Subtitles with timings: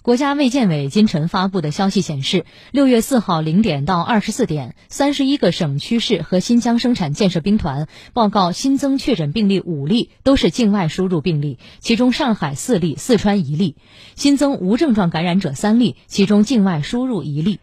[0.00, 13.74] 国家卫健委今晨发布的消息显示六月四号零点到二十四点三十一个省区市和新疆生产建设兵团报告新增确诊病例五例都是境外输入病例其中上海四例四川一例
[14.14, 17.58] 新增无症状感染者三例其中境外输入一例。